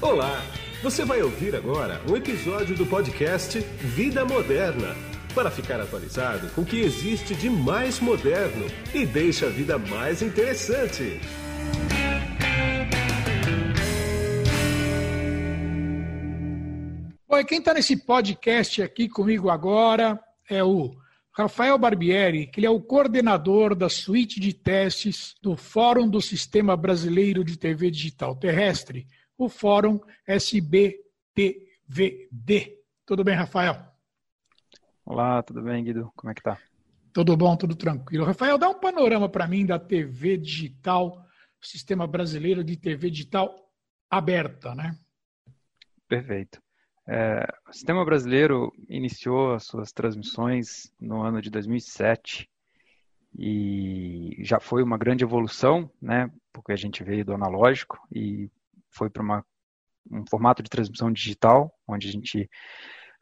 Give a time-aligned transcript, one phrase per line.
[0.00, 0.40] Olá!
[0.80, 4.94] Você vai ouvir agora um episódio do podcast Vida Moderna
[5.34, 8.64] para ficar atualizado com o que existe de mais moderno
[8.94, 11.20] e deixa a vida mais interessante.
[17.28, 20.16] Oi, quem está nesse podcast aqui comigo agora
[20.48, 20.94] é o
[21.32, 26.76] Rafael Barbieri, que ele é o coordenador da suíte de testes do Fórum do Sistema
[26.76, 29.04] Brasileiro de TV Digital Terrestre,
[29.38, 30.98] o Fórum SBTVD.
[33.06, 33.80] Tudo bem, Rafael?
[35.06, 36.12] Olá, tudo bem, Guido?
[36.16, 36.58] Como é que tá?
[37.12, 38.24] Tudo bom, tudo tranquilo.
[38.24, 41.24] Rafael, dá um panorama para mim da TV digital,
[41.60, 43.54] Sistema Brasileiro de TV Digital
[44.10, 44.98] aberta, né?
[46.08, 46.60] Perfeito.
[47.06, 52.50] É, o Sistema Brasileiro iniciou as suas transmissões no ano de 2007
[53.38, 56.30] e já foi uma grande evolução, né?
[56.52, 58.50] Porque a gente veio do analógico e
[58.90, 59.44] foi para
[60.10, 62.48] um formato de transmissão digital, onde a gente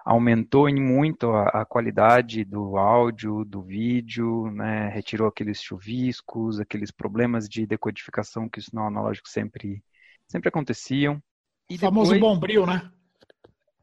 [0.07, 4.89] aumentou em muito a, a, qualidade do áudio, do vídeo, né?
[4.89, 9.83] retirou aqueles chuviscos, aqueles problemas de decodificação que isso no analógico sempre,
[10.29, 11.21] sempre aconteciam.
[11.69, 12.33] E o famoso depois...
[12.33, 12.89] bombril, né?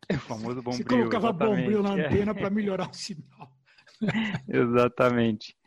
[0.08, 0.78] É o famoso bombril.
[0.78, 2.34] Você colocava bombril na antena é.
[2.34, 3.52] para melhorar o sinal.
[4.48, 5.58] exatamente.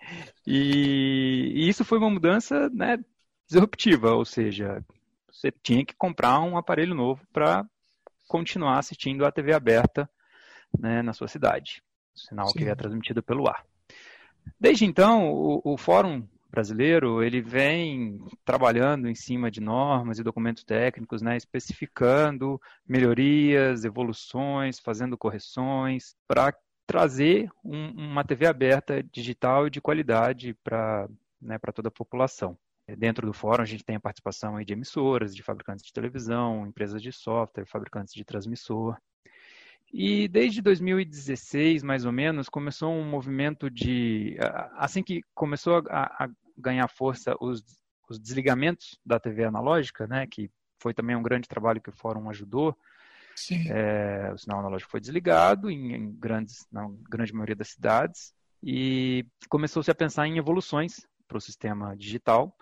[0.46, 2.98] E, e, isso foi uma mudança né,
[3.46, 4.82] disruptiva, ou seja,
[5.36, 7.64] você tinha que comprar um aparelho novo para
[8.26, 10.08] continuar assistindo a TV aberta
[10.78, 11.82] né, na sua cidade.
[12.14, 12.58] Sinal Sim.
[12.58, 13.64] que é transmitido pelo ar.
[14.58, 20.64] Desde então, o, o Fórum brasileiro ele vem trabalhando em cima de normas e documentos
[20.64, 29.82] técnicos, né, especificando melhorias, evoluções, fazendo correções para trazer um, uma TV aberta digital de
[29.82, 31.06] qualidade para
[31.42, 32.56] né, toda a população.
[32.96, 37.02] Dentro do fórum, a gente tem a participação de emissoras, de fabricantes de televisão, empresas
[37.02, 38.96] de software, fabricantes de transmissor.
[39.92, 44.36] E desde 2016, mais ou menos, começou um movimento de.
[44.74, 47.62] Assim que começou a, a ganhar força os,
[48.08, 52.28] os, desligamentos da TV analógica, né, que foi também um grande trabalho que o Fórum
[52.30, 52.76] ajudou.
[53.68, 59.26] É, o sinal analógico foi desligado em, em, grandes, na grande maioria das cidades e
[59.48, 62.56] começou-se a pensar em evoluções para o sistema digital,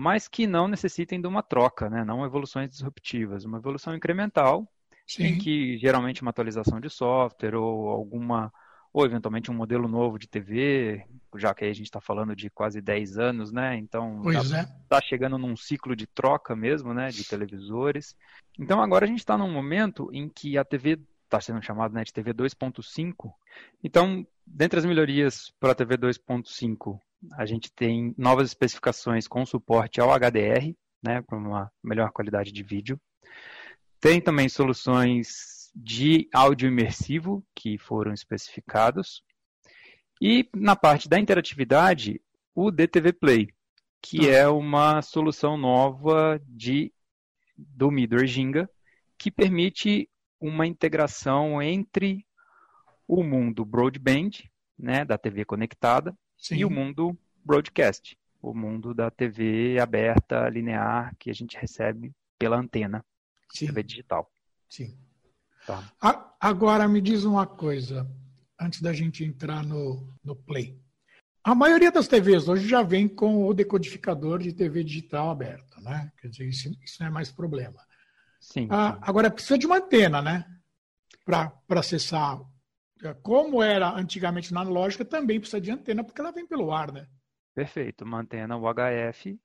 [0.00, 4.66] mas que não necessitem de uma troca, né, não evoluções disruptivas, uma evolução incremental
[5.06, 5.24] Sim.
[5.24, 8.50] em que geralmente uma atualização de software ou alguma
[8.94, 11.04] ou eventualmente um modelo novo de TV,
[11.36, 13.76] já que aí a gente está falando de quase 10 anos, né?
[13.76, 14.66] Então está é.
[14.88, 17.10] Tá chegando num ciclo de troca mesmo, né?
[17.10, 18.16] De televisores.
[18.58, 22.02] Então agora a gente está num momento em que a TV está sendo chamada né,
[22.02, 23.32] de TV 2.5.
[23.84, 26.98] Então, dentre as melhorias para a TV 2.5,
[27.32, 31.22] a gente tem novas especificações com suporte ao HDR, né?
[31.22, 33.00] Para uma melhor qualidade de vídeo.
[34.00, 39.22] Tem também soluções de áudio imersivo que foram especificados.
[40.20, 42.20] E na parte da interatividade,
[42.54, 43.48] o DTV Play,
[44.02, 44.32] que ah.
[44.32, 46.92] é uma solução nova de
[47.56, 48.70] do Midway Ginga,
[49.18, 50.08] que permite
[50.40, 52.26] uma integração entre
[53.06, 54.30] o mundo broadband,
[54.78, 56.56] né, da TV conectada, Sim.
[56.56, 62.56] e o mundo broadcast, o mundo da TV aberta, linear, que a gente recebe pela
[62.56, 63.04] antena.
[63.52, 63.66] Sim.
[63.66, 64.30] TV digital.
[64.68, 64.96] Sim.
[65.66, 65.92] Tá.
[66.00, 68.10] A, agora me diz uma coisa,
[68.58, 70.80] antes da gente entrar no, no Play.
[71.44, 76.10] A maioria das TVs hoje já vem com o decodificador de TV digital aberto, né?
[76.18, 77.82] Quer dizer, isso, isso não é mais problema.
[78.40, 80.46] Sim, ah, agora precisa de uma antena, né?
[81.24, 82.40] Para acessar.
[83.22, 87.06] Como era antigamente na analógica, também precisa de antena, porque ela vem pelo ar, né?
[87.54, 88.04] Perfeito.
[88.04, 89.38] Uma antena UHF.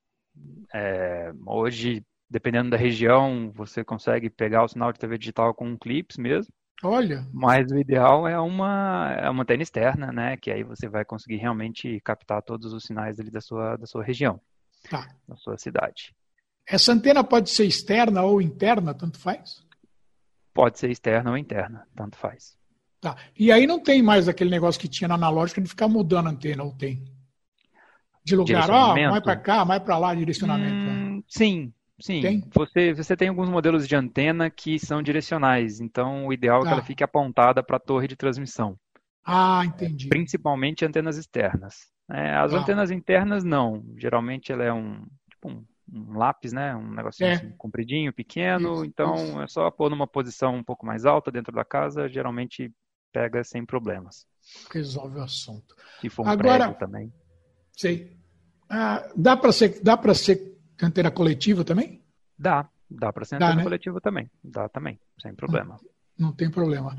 [0.74, 6.16] É, hoje dependendo da região, você consegue pegar o sinal de TV digital com clips
[6.16, 6.52] mesmo.
[6.82, 7.26] Olha.
[7.32, 10.36] Mas o ideal é uma, é uma antena externa, né?
[10.36, 14.04] Que aí você vai conseguir realmente captar todos os sinais ali da sua, da sua
[14.04, 14.40] região,
[14.90, 15.08] tá.
[15.26, 16.14] da sua cidade.
[16.68, 19.64] Essa antena pode ser externa ou interna, tanto faz?
[20.52, 22.55] Pode ser externa ou interna, tanto faz.
[23.06, 23.16] Tá.
[23.38, 26.30] E aí não tem mais aquele negócio que tinha na analógica de ficar mudando a
[26.30, 27.04] antena, ou tem?
[28.24, 30.74] De lugar, ó, oh, vai para cá, vai para lá, direcionamento.
[30.74, 32.44] Hum, sim, Sim, tem?
[32.52, 36.68] Você, você tem alguns modelos de antena que são direcionais, então o ideal é que
[36.68, 36.84] ela ah.
[36.84, 38.76] fique apontada para a torre de transmissão.
[39.24, 40.08] Ah, entendi.
[40.08, 41.86] Principalmente antenas externas.
[42.10, 42.58] É, as ah.
[42.58, 43.84] antenas internas não.
[43.96, 46.74] Geralmente ela é um, tipo um, um lápis, né?
[46.74, 47.32] Um negocinho é.
[47.34, 48.74] assim, compridinho, pequeno.
[48.74, 49.40] Isso, então isso.
[49.42, 52.72] é só pôr numa posição um pouco mais alta dentro da casa, geralmente
[53.12, 54.26] pega sem problemas.
[54.70, 55.74] Resolve o assunto.
[56.00, 57.12] Se for um Agora, também.
[57.76, 58.16] Sei.
[58.68, 62.02] Ah, dá para ser, dá para ser antena coletiva também?
[62.38, 63.62] Dá, Dá para ser antena né?
[63.62, 64.30] coletiva também.
[64.42, 65.78] Dá também, sem problema.
[66.18, 66.96] Não, não, tem problema.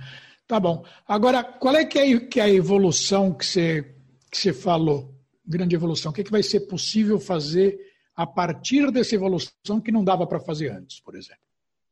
[0.47, 0.85] Tá bom.
[1.07, 3.95] Agora, qual é que é, que é a evolução que você,
[4.29, 5.15] que você falou?
[5.45, 6.11] Grande evolução.
[6.11, 7.77] O que, é que vai ser possível fazer
[8.15, 11.41] a partir dessa evolução que não dava para fazer antes, por exemplo?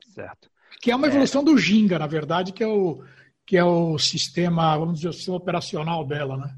[0.10, 0.50] Certo.
[0.82, 1.46] Que é uma evolução é...
[1.46, 3.02] do Ginga, na verdade, que é o,
[3.46, 6.56] que é o sistema, vamos dizer, o sistema operacional dela, né?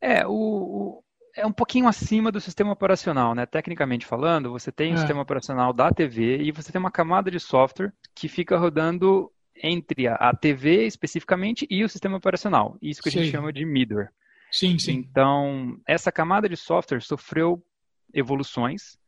[0.00, 3.46] É, o, o, é um pouquinho acima do sistema operacional, né?
[3.46, 4.98] Tecnicamente falando, você tem o é.
[4.98, 10.06] sistema operacional da TV e você tem uma camada de software que fica rodando entre
[10.06, 12.76] a, a TV especificamente e o sistema operacional.
[12.80, 14.10] Isso que a gente chama de middleware.
[14.50, 14.92] Sim, sim.
[14.92, 17.64] Então, essa camada de software sofreu
[18.12, 18.98] evoluções,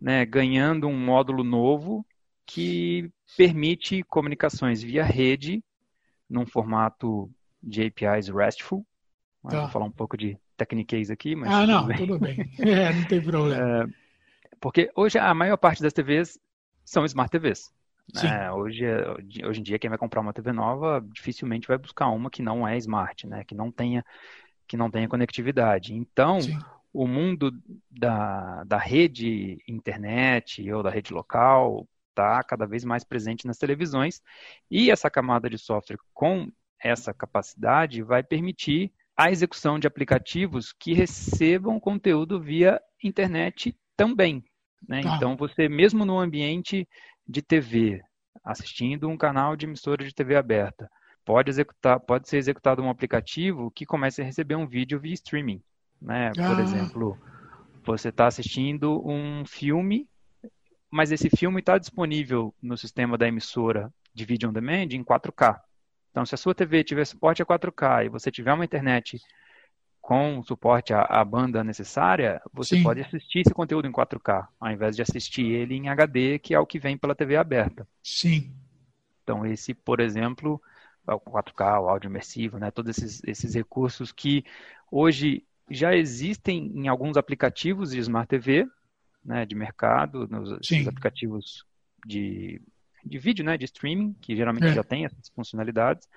[0.00, 2.06] né, ganhando um módulo novo
[2.46, 5.62] que permite comunicações via rede
[6.32, 7.30] num formato
[7.62, 8.84] de APIs RESTful.
[9.48, 9.60] Tá.
[9.60, 11.52] Vou falar um pouco de techniquez aqui, mas.
[11.52, 12.36] Ah, não, tudo bem.
[12.36, 12.72] Tudo bem.
[12.72, 13.82] É, não tem problema.
[13.82, 13.86] É,
[14.60, 16.38] porque hoje a maior parte das TVs
[16.84, 17.70] são Smart TVs.
[18.14, 18.50] Né?
[18.52, 18.84] Hoje,
[19.44, 22.66] hoje em dia, quem vai comprar uma TV nova dificilmente vai buscar uma que não
[22.66, 23.44] é smart, né?
[23.44, 24.04] que, não tenha,
[24.66, 25.94] que não tenha conectividade.
[25.94, 26.58] Então, Sim.
[26.92, 27.52] o mundo
[27.90, 34.22] da, da rede internet ou da rede local está cada vez mais presente nas televisões
[34.70, 36.50] e essa camada de software com
[36.82, 44.44] essa capacidade vai permitir a execução de aplicativos que recebam conteúdo via internet também.
[44.86, 45.02] Né?
[45.04, 45.16] Ah.
[45.16, 46.88] Então, você mesmo no ambiente
[47.26, 48.00] de TV,
[48.44, 50.90] assistindo um canal de emissora de TV aberta,
[51.24, 55.62] pode executar, pode ser executado um aplicativo que comece a receber um vídeo via streaming.
[56.00, 56.32] Né?
[56.34, 56.62] Por ah.
[56.62, 57.18] exemplo,
[57.84, 60.08] você está assistindo um filme,
[60.92, 65.58] mas esse filme está disponível no sistema da emissora de vídeo on demand em 4K.
[66.10, 69.18] Então, se a sua TV tiver suporte a 4K e você tiver uma internet
[70.02, 72.82] com suporte à, à banda necessária, você Sim.
[72.82, 76.60] pode assistir esse conteúdo em 4K, ao invés de assistir ele em HD, que é
[76.60, 77.88] o que vem pela TV aberta.
[78.02, 78.54] Sim.
[79.22, 80.60] Então, esse, por exemplo,
[81.08, 82.70] é o 4K, o áudio imersivo, né?
[82.70, 84.44] todos esses, esses recursos que
[84.90, 88.68] hoje já existem em alguns aplicativos de Smart TV,
[89.24, 90.52] né, de mercado, nos
[90.86, 91.64] aplicativos
[92.04, 92.60] de
[93.04, 94.74] de vídeo, né, de streaming, que geralmente é.
[94.74, 96.08] já tem essas funcionalidades,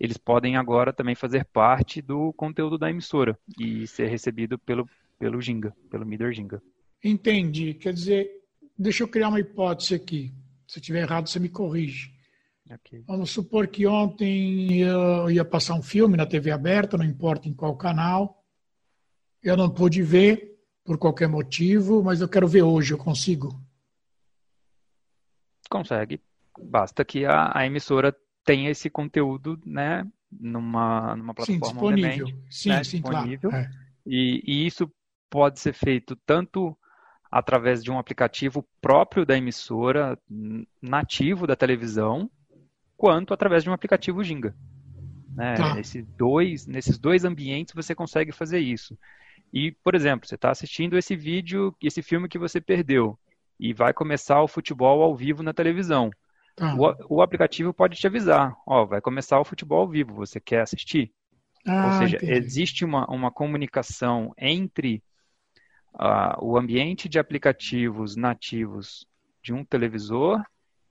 [0.00, 4.88] eles podem agora também fazer parte do conteúdo da emissora e ser recebido pelo,
[5.18, 6.62] pelo Ginga, pelo Middle Ginga.
[7.04, 7.74] Entendi.
[7.74, 8.30] Quer dizer,
[8.76, 10.32] deixa eu criar uma hipótese aqui.
[10.66, 12.10] Se eu estiver errado, você me corrige.
[12.68, 13.04] Okay.
[13.06, 17.52] Vamos supor que ontem eu ia passar um filme na TV aberta, não importa em
[17.52, 18.42] qual canal.
[19.42, 20.51] Eu não pude ver
[20.84, 22.92] por qualquer motivo, mas eu quero ver hoje.
[22.92, 23.60] Eu consigo?
[25.70, 26.20] Consegue.
[26.58, 28.14] Basta que a, a emissora
[28.44, 32.26] tenha esse conteúdo, né, numa, numa plataforma sim, disponível.
[32.26, 33.50] Demand, sim, né, sim, disponível.
[33.50, 33.64] Claro.
[33.64, 33.70] É.
[34.06, 34.92] E, e isso
[35.30, 36.76] pode ser feito tanto
[37.30, 40.18] através de um aplicativo próprio da emissora,
[40.82, 42.30] nativo da televisão,
[42.96, 44.54] quanto através de um aplicativo Ginga.
[45.34, 45.54] Né?
[45.54, 45.80] Tá.
[45.80, 48.98] Esses dois, nesses dois ambientes você consegue fazer isso.
[49.52, 53.18] E, por exemplo, você está assistindo esse vídeo, esse filme que você perdeu
[53.60, 56.10] e vai começar o futebol ao vivo na televisão.
[56.60, 56.74] Ah.
[56.74, 60.62] O, o, aplicativo pode te avisar, ó, vai começar o futebol ao vivo, você quer
[60.62, 61.12] assistir?
[61.66, 62.32] Ah, Ou seja, entendi.
[62.32, 65.02] existe uma, uma comunicação entre
[65.94, 69.06] uh, o ambiente de aplicativos nativos
[69.42, 70.42] de um televisor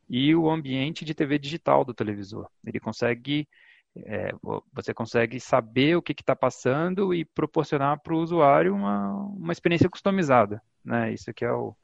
[0.09, 2.47] e o ambiente de TV digital do televisor.
[2.65, 3.47] Ele consegue,
[3.95, 4.31] é,
[4.71, 9.89] você consegue saber o que está passando e proporcionar para o usuário uma, uma experiência
[9.89, 10.61] customizada.
[10.83, 11.13] Né?
[11.13, 11.75] Isso aqui é o,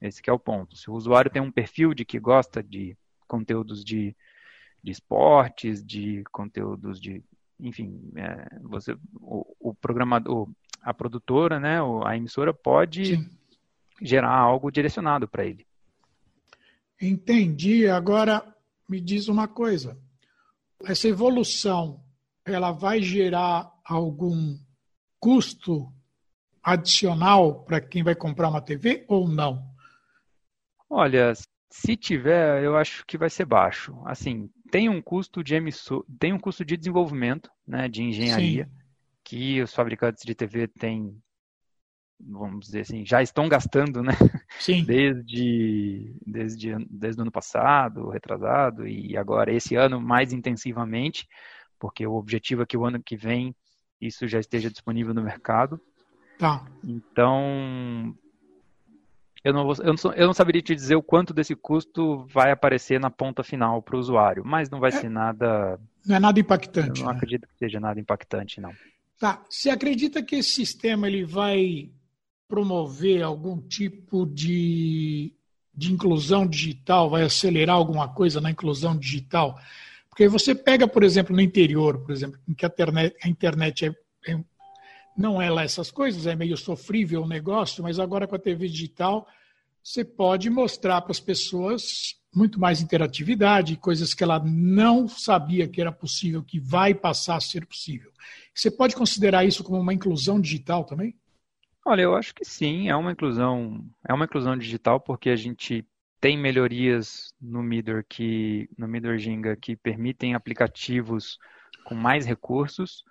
[0.00, 0.76] esse é o ponto.
[0.76, 2.96] Se o usuário tem um perfil de que gosta de
[3.28, 4.16] conteúdos de,
[4.82, 7.22] de esportes, de conteúdos de,
[7.58, 10.48] enfim, é, você, o, o, programador,
[10.80, 13.30] a produtora, né, a emissora pode Sim.
[14.00, 15.66] gerar algo direcionado para ele.
[17.00, 17.86] Entendi.
[17.86, 18.42] Agora
[18.88, 19.98] me diz uma coisa.
[20.84, 22.02] Essa evolução,
[22.44, 24.58] ela vai gerar algum
[25.18, 25.92] custo
[26.62, 29.68] adicional para quem vai comprar uma TV ou não?
[30.88, 31.32] Olha,
[31.70, 34.00] se tiver, eu acho que vai ser baixo.
[34.04, 38.70] Assim, tem um custo de emissor, tem um custo de desenvolvimento, né, de engenharia, Sim.
[39.22, 41.16] que os fabricantes de TV têm,
[42.26, 44.12] vamos dizer assim, já estão gastando, né?
[44.58, 44.84] Sim.
[44.86, 51.28] Desde, desde, desde o ano passado, retrasado, e agora esse ano mais intensivamente,
[51.78, 53.54] porque o objetivo é que o ano que vem
[54.00, 55.80] isso já esteja disponível no mercado.
[56.38, 56.64] Tá.
[56.82, 58.14] Então,
[59.44, 62.50] eu não, vou, eu, não, eu não saberia te dizer o quanto desse custo vai
[62.50, 65.78] aparecer na ponta final para o usuário, mas não vai é, ser nada.
[66.06, 67.00] Não é nada impactante.
[67.00, 67.16] Eu não né?
[67.18, 68.72] acredito que seja nada impactante, não.
[69.18, 69.42] Tá.
[69.48, 71.90] Você acredita que esse sistema ele vai
[72.50, 75.32] promover algum tipo de
[75.72, 79.58] de inclusão digital vai acelerar alguma coisa na inclusão digital?
[80.10, 83.86] Porque você pega, por exemplo, no interior, por exemplo, em que a internet, a internet
[83.86, 84.40] é, é,
[85.16, 88.68] não é lá essas coisas, é meio sofrível o negócio, mas agora com a TV
[88.68, 89.26] digital
[89.82, 95.80] você pode mostrar para as pessoas muito mais interatividade, coisas que ela não sabia que
[95.80, 98.10] era possível, que vai passar a ser possível.
[98.54, 101.14] Você pode considerar isso como uma inclusão digital também?
[101.90, 105.84] Olha, eu acho que sim, é uma inclusão, é uma inclusão digital porque a gente
[106.20, 111.36] tem melhorias no Midor que no Midor Ginga que permitem aplicativos
[111.82, 113.04] com mais recursos,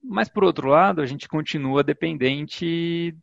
[0.00, 3.16] mas por outro lado, a gente continua dependente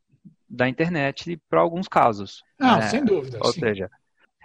[0.49, 2.43] da internet para alguns casos.
[2.59, 2.89] Ah, né?
[2.89, 3.39] sem dúvida.
[3.41, 3.61] Ou sim.
[3.61, 3.89] seja,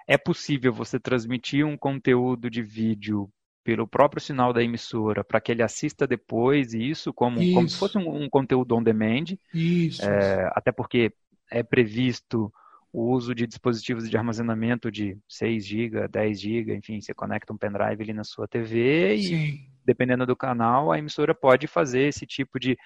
[0.07, 3.29] é possível você transmitir um conteúdo de vídeo
[3.65, 7.55] pelo próprio sinal da emissora para que ele assista depois isso como, isso.
[7.55, 9.37] como se fosse um, um, conteúdo on demand.
[9.55, 11.13] Isso, é, Até porque
[11.51, 12.53] é previsto
[12.93, 17.57] o uso de dispositivos de armazenamento de 6 GB, 10 GB, enfim, você conecta um
[17.57, 19.61] pendrive ali na sua TV e, Sim.
[19.85, 22.77] dependendo do canal, a emissora pode fazer esse tipo de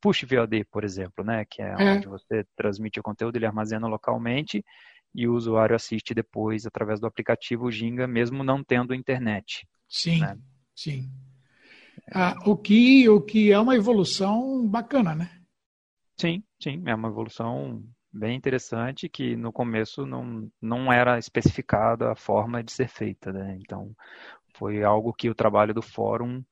[0.00, 1.92] push VOD, por exemplo, né, que é, é.
[1.92, 4.64] onde você transmite o conteúdo, ele armazena localmente
[5.12, 9.66] e o usuário assiste depois através do aplicativo Ginga, mesmo não tendo internet.
[9.88, 10.38] Sim, né?
[10.74, 11.10] sim.
[12.14, 15.30] Ah, o, que, o que é uma evolução bacana, né?
[16.16, 22.16] Sim, sim, é uma evolução bem interessante que no começo não, não era especificada a
[22.16, 23.56] forma de ser feita, né?
[23.60, 23.94] Então,
[24.54, 26.42] foi algo que o trabalho do fórum,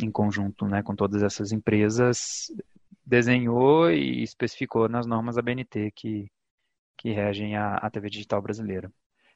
[0.00, 2.50] em conjunto né, com todas essas empresas,
[3.04, 6.30] desenhou e especificou nas normas ABNT que,
[6.96, 8.90] que regem a, a TV digital brasileira.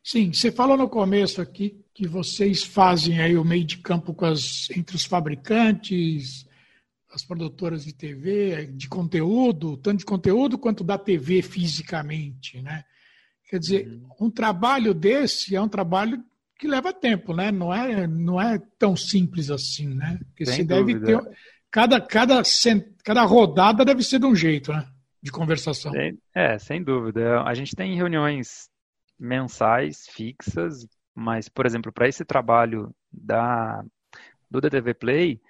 [0.07, 4.71] Sim, você falou no começo aqui que vocês fazem aí o meio de campo as,
[4.71, 6.47] entre os fabricantes,
[7.13, 12.85] as produtoras de TV, de conteúdo, tanto de conteúdo quanto da TV fisicamente, né?
[13.51, 14.29] Quer dizer, uhum.
[14.29, 16.23] um trabalho desse é um trabalho
[16.57, 17.51] que leva tempo, né?
[17.51, 20.21] Não é, não é tão simples assim, né?
[20.29, 21.21] Porque Sem você deve ter
[21.69, 22.43] cada, cada,
[23.03, 24.87] cada rodada deve ser de um jeito, né?
[25.21, 25.91] De conversação.
[26.33, 27.43] É, sem dúvida.
[27.43, 28.69] A gente tem reuniões
[29.19, 33.85] mensais fixas, mas, por exemplo, para esse trabalho da,
[34.51, 35.41] do DTV Play,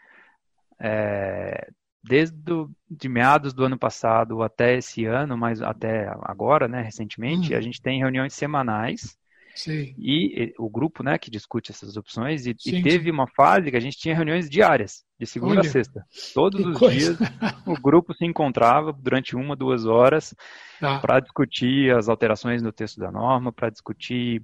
[0.79, 1.69] é,
[2.03, 7.55] desde do, de meados do ano passado até esse ano, mas até agora, né, recentemente,
[7.55, 7.57] hum.
[7.59, 9.19] a gente tem reuniões semanais
[9.57, 9.95] Sim.
[9.99, 13.81] E, o grupo, né, que discute essas opções, e, e teve uma fase que a
[13.81, 16.05] gente tinha reuniões diárias, de segunda Olha, a sexta.
[16.35, 17.17] Todos os coisa.
[17.17, 17.33] dias
[17.67, 20.35] o grupo se encontrava durante uma, duas horas
[20.79, 20.99] tá.
[21.01, 24.43] para discutir as alterações no texto da norma, para discutir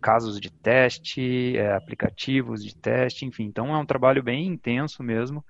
[0.00, 3.44] casos de teste, é, aplicativos de teste, enfim.
[3.44, 5.44] Então é um trabalho bem intenso mesmo,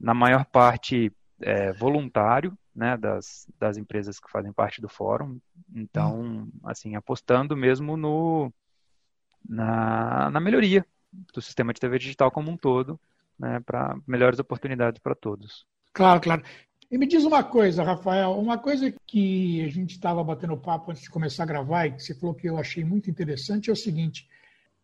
[0.00, 5.38] na maior parte é, voluntário, né, das, das empresas que fazem parte do fórum.
[5.74, 8.52] Então, assim, apostando mesmo no,
[9.48, 10.84] na, na melhoria
[11.32, 12.98] do sistema de TV digital como um todo,
[13.38, 15.66] né, para melhores oportunidades para todos.
[15.92, 16.42] Claro, claro.
[16.90, 21.02] E me diz uma coisa, Rafael, uma coisa que a gente estava batendo papo antes
[21.02, 23.76] de começar a gravar e que você falou que eu achei muito interessante é o
[23.76, 24.28] seguinte: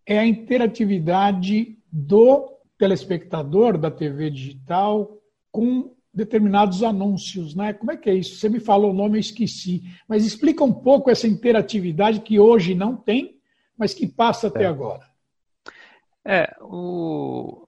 [0.06, 5.18] é a interatividade do telespectador da TV digital
[5.52, 7.72] com determinados anúncios, né?
[7.72, 8.36] Como é que é isso?
[8.36, 9.82] Você me falou o nome, eu esqueci.
[10.08, 13.38] Mas explica um pouco essa interatividade que hoje não tem,
[13.78, 14.66] mas que passa até é.
[14.66, 15.08] agora.
[16.24, 17.66] É, o,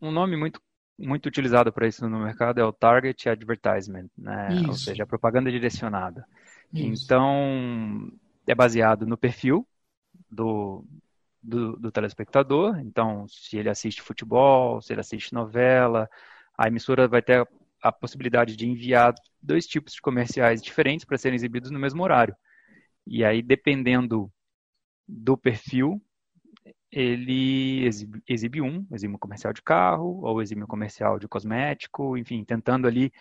[0.00, 0.60] um nome muito,
[0.98, 4.48] muito utilizado para isso no mercado é o Target Advertisement, né?
[4.66, 6.26] Ou seja, a propaganda direcionada.
[6.72, 7.04] Isso.
[7.04, 8.12] Então,
[8.46, 9.66] é baseado no perfil
[10.30, 10.84] do,
[11.42, 12.78] do, do telespectador.
[12.80, 16.08] Então, se ele assiste futebol, se ele assiste novela,
[16.56, 17.46] a emissora vai ter
[17.82, 22.36] a possibilidade de enviar dois tipos de comerciais diferentes para serem exibidos no mesmo horário.
[23.06, 24.30] E aí, dependendo
[25.06, 26.02] do perfil,
[26.90, 32.16] ele exibe, exibe um, exibe um comercial de carro, ou exibe um comercial de cosmético,
[32.16, 33.12] enfim, tentando ali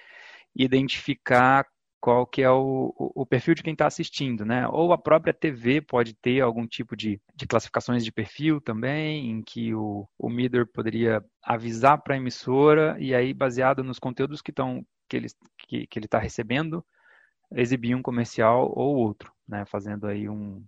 [0.56, 1.66] identificar
[2.00, 4.68] qual que é o, o, perfil de quem está assistindo, né?
[4.68, 9.42] Ou a própria TV pode ter algum tipo de, de classificações de perfil também, em
[9.42, 14.52] que o, o Midor poderia avisar para a emissora e aí, baseado nos conteúdos que,
[14.52, 15.28] estão que ele
[15.68, 16.86] que, que está recebendo,
[17.52, 19.66] exibir um comercial ou outro, né?
[19.66, 20.64] Fazendo aí um,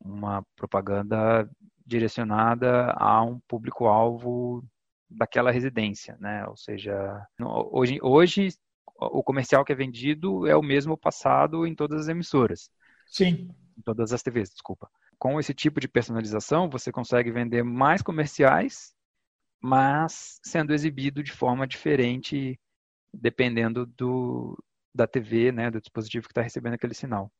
[0.00, 1.48] uma propaganda
[1.86, 4.64] direcionada a um público-alvo
[5.08, 6.46] daquela residência, né?
[6.46, 8.48] Ou seja, hoje, hoje
[8.98, 12.70] o comercial que é vendido é o mesmo passado em todas as emissoras.
[13.06, 13.50] Sim.
[13.76, 14.90] Em todas as TVs, desculpa.
[15.18, 18.92] Com esse tipo de personalização, você consegue vender mais comerciais,
[19.60, 22.58] mas sendo exibido de forma diferente,
[23.12, 24.56] dependendo do,
[24.94, 27.30] da TV, né, do dispositivo que está recebendo aquele sinal.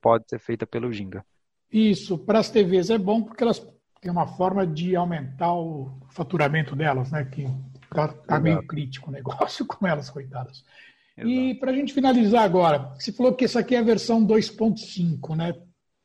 [0.00, 1.24] Pode ser feita pelo Ginga.
[1.72, 3.66] Isso, para as TVs é bom porque elas
[4.00, 7.24] têm uma forma de aumentar o faturamento delas, né?
[7.24, 7.46] Que
[7.90, 10.64] tá, tá meio crítico o negócio com elas, coitadas.
[11.16, 11.34] Exato.
[11.34, 15.34] E para a gente finalizar agora, você falou que essa aqui é a versão 2.5,
[15.34, 15.54] né?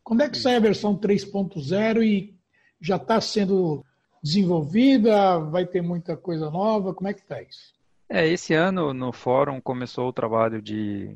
[0.03, 0.43] Quando é que Sim.
[0.43, 2.33] sai a versão 3.0 e
[2.79, 3.85] já está sendo
[4.23, 5.39] desenvolvida?
[5.39, 6.93] Vai ter muita coisa nova?
[6.93, 7.73] Como é que está isso?
[8.09, 11.15] É, esse ano no fórum começou o trabalho de,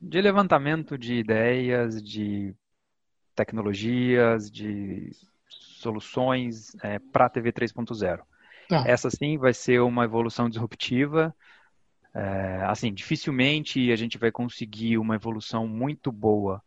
[0.00, 2.54] de levantamento de ideias, de
[3.34, 5.10] tecnologias, de
[5.48, 8.20] soluções é, para a TV 3.0.
[8.68, 8.84] Tá.
[8.86, 11.34] Essa sim vai ser uma evolução disruptiva
[12.14, 16.62] é, assim, dificilmente a gente vai conseguir uma evolução muito boa,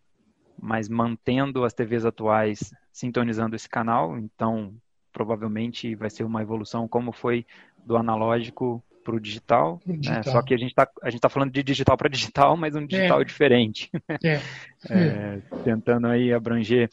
[0.59, 4.73] mas mantendo as TVs atuais sintonizando esse canal, então
[5.11, 7.45] provavelmente vai ser uma evolução como foi
[7.85, 10.15] do analógico para o digital, digital.
[10.15, 10.23] Né?
[10.23, 10.87] só que a gente está
[11.21, 13.23] tá falando de digital para digital, mas um digital é.
[13.23, 13.91] diferente,
[14.23, 14.41] é.
[14.89, 16.89] É, tentando aí abranger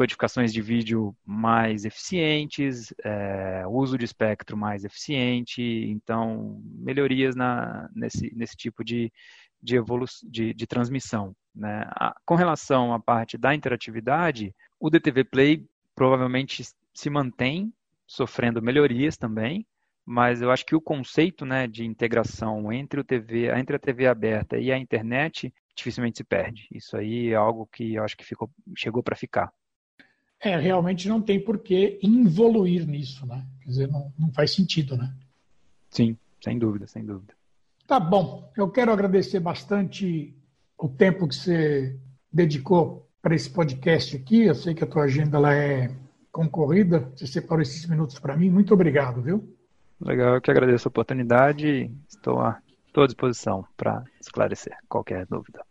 [0.00, 8.34] codificações de vídeo mais eficientes, é, uso de espectro mais eficiente, então melhorias na, nesse,
[8.34, 9.12] nesse tipo de,
[9.62, 9.76] de,
[10.30, 11.36] de, de transmissão.
[11.54, 11.84] Né?
[11.90, 16.64] A, com relação à parte da interatividade, o DTV Play provavelmente
[16.94, 17.70] se mantém
[18.06, 19.66] sofrendo melhorias também,
[20.02, 24.06] mas eu acho que o conceito né, de integração entre, o TV, entre a TV
[24.06, 26.66] aberta e a internet dificilmente se perde.
[26.72, 29.52] Isso aí é algo que eu acho que ficou, chegou para ficar.
[30.42, 33.44] É, realmente não tem por que involuir nisso, né?
[33.60, 35.14] Quer dizer, não, não faz sentido, né?
[35.90, 37.34] Sim, sem dúvida, sem dúvida.
[37.86, 38.50] Tá bom.
[38.56, 40.34] Eu quero agradecer bastante
[40.78, 41.98] o tempo que você
[42.32, 44.44] dedicou para esse podcast aqui.
[44.44, 45.94] Eu sei que a tua agenda ela é
[46.32, 47.10] concorrida.
[47.14, 48.48] Você separou esses minutos para mim.
[48.48, 49.56] Muito obrigado, viu?
[50.00, 51.90] Legal, eu que agradeço a oportunidade.
[52.08, 55.62] Estou à, estou à disposição para esclarecer qualquer dúvida.